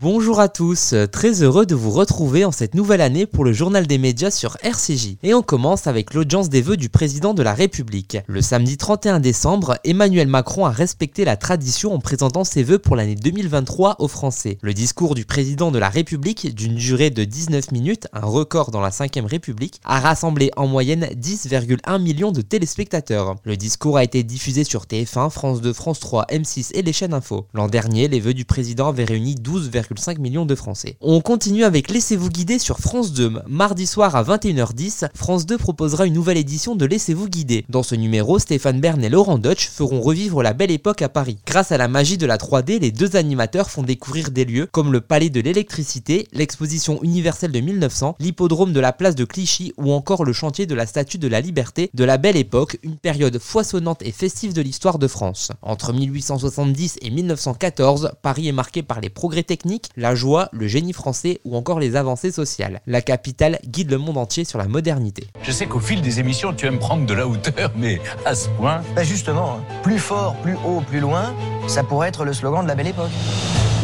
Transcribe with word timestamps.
Bonjour 0.00 0.38
à 0.38 0.48
tous, 0.48 0.94
très 1.10 1.42
heureux 1.42 1.66
de 1.66 1.74
vous 1.74 1.90
retrouver 1.90 2.44
en 2.44 2.52
cette 2.52 2.76
nouvelle 2.76 3.00
année 3.00 3.26
pour 3.26 3.44
le 3.44 3.52
journal 3.52 3.84
des 3.88 3.98
médias 3.98 4.30
sur 4.30 4.56
RCJ. 4.62 5.16
Et 5.24 5.34
on 5.34 5.42
commence 5.42 5.88
avec 5.88 6.14
l'audience 6.14 6.48
des 6.48 6.62
vœux 6.62 6.76
du 6.76 6.88
président 6.88 7.34
de 7.34 7.42
la 7.42 7.52
République. 7.52 8.16
Le 8.28 8.40
samedi 8.40 8.76
31 8.76 9.18
décembre, 9.18 9.76
Emmanuel 9.82 10.28
Macron 10.28 10.66
a 10.66 10.70
respecté 10.70 11.24
la 11.24 11.36
tradition 11.36 11.94
en 11.94 11.98
présentant 11.98 12.44
ses 12.44 12.62
vœux 12.62 12.78
pour 12.78 12.94
l'année 12.94 13.16
2023 13.16 13.96
aux 13.98 14.06
Français. 14.06 14.58
Le 14.62 14.72
discours 14.72 15.16
du 15.16 15.24
président 15.24 15.72
de 15.72 15.80
la 15.80 15.88
République, 15.88 16.54
d'une 16.54 16.76
durée 16.76 17.10
de 17.10 17.24
19 17.24 17.72
minutes, 17.72 18.06
un 18.12 18.24
record 18.24 18.70
dans 18.70 18.80
la 18.80 18.90
5ème 18.90 19.26
République, 19.26 19.80
a 19.82 19.98
rassemblé 19.98 20.52
en 20.56 20.68
moyenne 20.68 21.08
10,1 21.20 22.00
millions 22.00 22.30
de 22.30 22.42
téléspectateurs. 22.42 23.34
Le 23.42 23.56
discours 23.56 23.96
a 23.96 24.04
été 24.04 24.22
diffusé 24.22 24.62
sur 24.62 24.84
TF1, 24.84 25.30
France 25.30 25.60
2, 25.60 25.72
France 25.72 25.98
3, 25.98 26.26
M6 26.26 26.70
et 26.74 26.82
les 26.82 26.92
chaînes 26.92 27.14
info. 27.14 27.48
L'an 27.52 27.66
dernier, 27.66 28.06
les 28.06 28.20
vœux 28.20 28.34
du 28.34 28.44
président 28.44 28.90
avaient 28.90 29.04
réuni 29.04 29.34
12, 29.34 29.70
5 29.96 30.18
millions 30.18 30.44
de 30.44 30.54
Français. 30.54 30.96
On 31.00 31.20
continue 31.20 31.64
avec 31.64 31.90
Laissez-vous 31.90 32.28
guider 32.28 32.58
sur 32.58 32.80
France 32.80 33.12
2. 33.12 33.42
Mardi 33.46 33.86
soir 33.86 34.16
à 34.16 34.22
21h10, 34.22 35.08
France 35.14 35.46
2 35.46 35.56
proposera 35.56 36.06
une 36.06 36.14
nouvelle 36.14 36.36
édition 36.36 36.76
de 36.76 36.84
Laissez-vous 36.84 37.28
guider. 37.28 37.64
Dans 37.68 37.82
ce 37.82 37.94
numéro, 37.94 38.38
Stéphane 38.38 38.80
Bern 38.80 39.02
et 39.02 39.08
Laurent 39.08 39.38
Deutsch 39.38 39.68
feront 39.68 40.00
revivre 40.00 40.42
la 40.42 40.52
belle 40.52 40.70
époque 40.70 41.02
à 41.02 41.08
Paris. 41.08 41.38
Grâce 41.46 41.72
à 41.72 41.78
la 41.78 41.88
magie 41.88 42.18
de 42.18 42.26
la 42.26 42.36
3D, 42.36 42.80
les 42.80 42.90
deux 42.90 43.16
animateurs 43.16 43.70
font 43.70 43.82
découvrir 43.82 44.30
des 44.30 44.44
lieux 44.44 44.68
comme 44.70 44.92
le 44.92 45.00
Palais 45.00 45.30
de 45.30 45.40
l'électricité, 45.40 46.28
l'exposition 46.32 47.02
universelle 47.02 47.52
de 47.52 47.60
1900, 47.60 48.16
l'hippodrome 48.18 48.72
de 48.72 48.80
la 48.80 48.92
place 48.92 49.14
de 49.14 49.24
Clichy 49.24 49.72
ou 49.76 49.92
encore 49.92 50.24
le 50.24 50.32
chantier 50.32 50.66
de 50.66 50.74
la 50.74 50.86
Statue 50.86 51.18
de 51.18 51.28
la 51.28 51.40
Liberté 51.40 51.90
de 51.94 52.04
la 52.04 52.18
Belle 52.18 52.36
Époque, 52.36 52.78
une 52.82 52.96
période 52.96 53.38
foisonnante 53.38 54.02
et 54.02 54.12
festive 54.12 54.52
de 54.52 54.62
l'histoire 54.62 54.98
de 54.98 55.06
France. 55.06 55.50
Entre 55.62 55.92
1870 55.92 56.98
et 57.02 57.10
1914, 57.10 58.12
Paris 58.22 58.48
est 58.48 58.52
marqué 58.52 58.82
par 58.82 59.00
les 59.00 59.10
progrès 59.10 59.42
techniques 59.42 59.77
la 59.96 60.14
joie, 60.14 60.48
le 60.52 60.66
génie 60.66 60.92
français 60.92 61.40
ou 61.44 61.56
encore 61.56 61.80
les 61.80 61.96
avancées 61.96 62.32
sociales. 62.32 62.80
La 62.86 63.02
capitale 63.02 63.58
guide 63.66 63.90
le 63.90 63.98
monde 63.98 64.18
entier 64.18 64.44
sur 64.44 64.58
la 64.58 64.68
modernité. 64.68 65.28
Je 65.42 65.52
sais 65.52 65.66
qu'au 65.66 65.80
fil 65.80 66.02
des 66.02 66.20
émissions, 66.20 66.52
tu 66.52 66.66
aimes 66.66 66.78
prendre 66.78 67.06
de 67.06 67.14
la 67.14 67.26
hauteur, 67.26 67.72
mais 67.76 68.00
à 68.24 68.34
ce 68.34 68.48
point. 68.50 68.82
Bah 68.94 69.04
justement, 69.04 69.58
hein. 69.58 69.80
plus 69.82 69.98
fort, 69.98 70.34
plus 70.36 70.54
haut, 70.66 70.80
plus 70.80 71.00
loin, 71.00 71.34
ça 71.66 71.82
pourrait 71.82 72.08
être 72.08 72.24
le 72.24 72.32
slogan 72.32 72.62
de 72.62 72.68
la 72.68 72.74
belle 72.74 72.88
époque. 72.88 73.10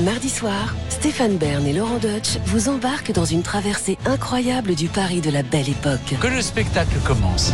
Mardi 0.02 0.28
soir, 0.28 0.74
Stéphane 0.88 1.36
Bern 1.36 1.64
et 1.66 1.72
Laurent 1.72 1.98
Deutsch 1.98 2.38
vous 2.46 2.68
embarquent 2.68 3.12
dans 3.12 3.24
une 3.24 3.42
traversée 3.42 3.96
incroyable 4.06 4.74
du 4.74 4.88
Paris 4.88 5.20
de 5.20 5.30
la 5.30 5.42
belle 5.42 5.68
époque. 5.68 6.14
Que 6.20 6.26
le 6.26 6.42
spectacle 6.42 6.96
commence. 7.04 7.52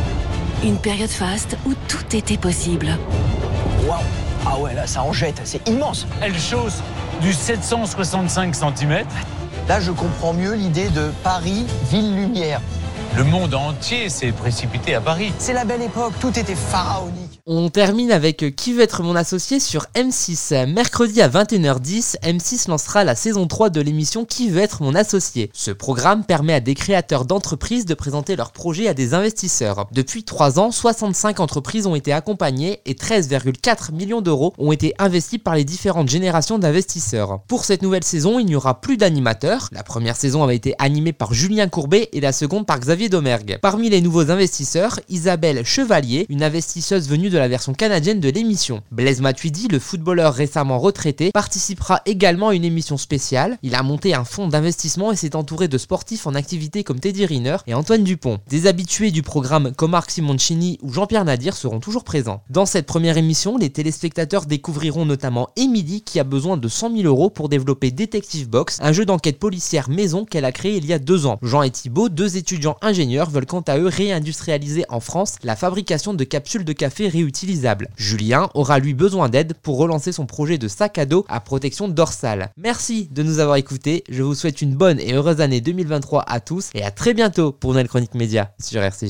Une 0.64 0.78
période 0.78 1.10
faste 1.10 1.56
où 1.66 1.74
tout 1.88 2.16
était 2.16 2.38
possible. 2.38 2.96
Waouh 3.86 4.19
Ah 4.46 4.58
ouais, 4.58 4.74
là, 4.74 4.86
ça 4.86 5.02
en 5.02 5.12
jette, 5.12 5.40
c'est 5.44 5.66
immense. 5.68 6.06
Elle 6.22 6.38
chose 6.38 6.82
du 7.20 7.32
765 7.32 8.54
cm. 8.54 9.04
Là, 9.68 9.80
je 9.80 9.92
comprends 9.92 10.32
mieux 10.32 10.54
l'idée 10.54 10.88
de 10.88 11.10
Paris, 11.22 11.66
ville 11.90 12.16
lumière. 12.16 12.60
Le 13.16 13.24
monde 13.24 13.54
entier 13.54 14.08
s'est 14.08 14.32
précipité 14.32 14.94
à 14.94 15.00
Paris. 15.00 15.32
C'est 15.38 15.52
la 15.52 15.64
belle 15.64 15.82
époque, 15.82 16.14
tout 16.20 16.38
était 16.38 16.54
pharaonique. 16.54 17.39
On 17.46 17.70
termine 17.70 18.12
avec 18.12 18.54
Qui 18.54 18.74
veut 18.74 18.82
être 18.82 19.02
mon 19.02 19.16
associé 19.16 19.60
sur 19.60 19.86
M6. 19.94 20.66
Mercredi 20.66 21.22
à 21.22 21.28
21h10, 21.28 22.16
M6 22.22 22.68
lancera 22.68 23.02
la 23.02 23.14
saison 23.14 23.46
3 23.46 23.70
de 23.70 23.80
l'émission 23.80 24.24
Qui 24.26 24.50
veut 24.50 24.60
être 24.60 24.82
mon 24.82 24.94
associé. 24.94 25.50
Ce 25.54 25.70
programme 25.70 26.24
permet 26.24 26.52
à 26.52 26.60
des 26.60 26.74
créateurs 26.74 27.24
d'entreprises 27.24 27.86
de 27.86 27.94
présenter 27.94 28.36
leurs 28.36 28.52
projets 28.52 28.88
à 28.88 28.94
des 28.94 29.14
investisseurs. 29.14 29.86
Depuis 29.92 30.24
3 30.24 30.58
ans, 30.58 30.70
65 30.70 31.40
entreprises 31.40 31.86
ont 31.86 31.94
été 31.94 32.12
accompagnées 32.12 32.80
et 32.84 32.94
13,4 32.94 33.92
millions 33.94 34.20
d'euros 34.20 34.52
ont 34.58 34.72
été 34.72 34.94
investis 34.98 35.38
par 35.38 35.54
les 35.54 35.64
différentes 35.64 36.08
générations 36.08 36.58
d'investisseurs. 36.58 37.40
Pour 37.48 37.64
cette 37.64 37.82
nouvelle 37.82 38.04
saison, 38.04 38.38
il 38.38 38.46
n'y 38.46 38.56
aura 38.56 38.80
plus 38.80 38.98
d'animateurs. 38.98 39.68
La 39.72 39.82
première 39.82 40.16
saison 40.16 40.42
avait 40.42 40.56
été 40.56 40.74
animée 40.78 41.14
par 41.14 41.32
Julien 41.32 41.68
Courbet 41.68 42.10
et 42.12 42.20
la 42.20 42.32
seconde 42.32 42.66
par 42.66 42.80
Xavier 42.80 43.08
Domergue. 43.08 43.58
Parmi 43.62 43.88
les 43.88 44.02
nouveaux 44.02 44.30
investisseurs, 44.30 45.00
Isabelle 45.08 45.64
Chevalier, 45.64 46.26
une 46.28 46.42
investisseuse 46.42 47.08
venue 47.08 47.30
de 47.30 47.38
la 47.40 47.48
version 47.48 47.72
canadienne 47.72 48.20
de 48.20 48.28
l'émission. 48.28 48.82
Blaise 48.92 49.22
Matuidi, 49.22 49.66
le 49.68 49.78
footballeur 49.78 50.34
récemment 50.34 50.78
retraité, 50.78 51.30
participera 51.32 52.02
également 52.04 52.48
à 52.48 52.54
une 52.54 52.66
émission 52.66 52.98
spéciale. 52.98 53.56
Il 53.62 53.74
a 53.74 53.82
monté 53.82 54.14
un 54.14 54.24
fonds 54.24 54.46
d'investissement 54.46 55.10
et 55.10 55.16
s'est 55.16 55.34
entouré 55.34 55.66
de 55.66 55.78
sportifs 55.78 56.26
en 56.26 56.34
activité 56.34 56.84
comme 56.84 57.00
Teddy 57.00 57.24
Riner 57.24 57.56
et 57.66 57.72
Antoine 57.72 58.04
Dupont. 58.04 58.40
Des 58.48 58.66
habitués 58.66 59.10
du 59.10 59.22
programme 59.22 59.72
comme 59.74 59.92
Marc 59.92 60.10
Simoncini 60.10 60.78
ou 60.82 60.92
Jean-Pierre 60.92 61.24
Nadir 61.24 61.56
seront 61.56 61.80
toujours 61.80 62.04
présents. 62.04 62.42
Dans 62.50 62.66
cette 62.66 62.86
première 62.86 63.16
émission, 63.16 63.56
les 63.56 63.70
téléspectateurs 63.70 64.44
découvriront 64.44 65.06
notamment 65.06 65.48
Emily 65.56 66.02
qui 66.02 66.20
a 66.20 66.24
besoin 66.24 66.58
de 66.58 66.68
100 66.68 66.94
000 66.94 67.04
euros 67.04 67.30
pour 67.30 67.48
développer 67.48 67.90
Detective 67.90 68.50
Box, 68.50 68.76
un 68.82 68.92
jeu 68.92 69.06
d'enquête 69.06 69.38
policière 69.38 69.88
maison 69.88 70.26
qu'elle 70.26 70.44
a 70.44 70.52
créé 70.52 70.76
il 70.76 70.84
y 70.84 70.92
a 70.92 70.98
deux 70.98 71.24
ans. 71.24 71.38
Jean 71.40 71.62
et 71.62 71.70
Thibault, 71.70 72.10
deux 72.10 72.36
étudiants 72.36 72.76
ingénieurs, 72.82 73.30
veulent 73.30 73.46
quant 73.46 73.60
à 73.62 73.78
eux 73.78 73.86
réindustrialiser 73.86 74.84
en 74.90 75.00
France 75.00 75.36
la 75.42 75.56
fabrication 75.56 76.12
de 76.12 76.24
capsules 76.24 76.64
de 76.64 76.72
café 76.72 77.08
réutilisables. 77.22 77.88
Julien 77.96 78.48
aura 78.54 78.78
lui 78.78 78.94
besoin 78.94 79.28
d'aide 79.28 79.54
pour 79.62 79.78
relancer 79.78 80.12
son 80.12 80.26
projet 80.26 80.58
de 80.58 80.68
sac 80.68 80.98
à 80.98 81.06
dos 81.06 81.24
à 81.28 81.40
protection 81.40 81.88
dorsale. 81.88 82.50
Merci 82.56 83.08
de 83.10 83.22
nous 83.22 83.38
avoir 83.38 83.56
écoutés, 83.56 84.04
je 84.08 84.22
vous 84.22 84.34
souhaite 84.34 84.62
une 84.62 84.74
bonne 84.74 85.00
et 85.00 85.14
heureuse 85.14 85.40
année 85.40 85.60
2023 85.60 86.24
à 86.26 86.40
tous 86.40 86.70
et 86.74 86.82
à 86.82 86.90
très 86.90 87.14
bientôt 87.14 87.52
pour 87.52 87.70
nouvelle 87.70 87.88
chronique 87.88 88.14
média 88.14 88.52
sur 88.60 88.82
RCJ. 88.82 89.08